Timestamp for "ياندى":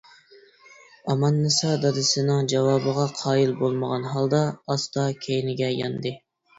5.81-6.19